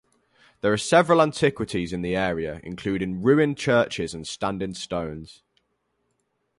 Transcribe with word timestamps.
There 0.61 0.73
are 0.73 0.79
several 0.79 1.21
antiquities 1.21 1.93
in 1.93 2.01
the 2.01 2.15
area, 2.15 2.59
including 2.63 3.21
ruined 3.21 3.59
churches 3.59 4.15
and 4.15 4.27
standing 4.27 4.73
stones. 4.73 5.43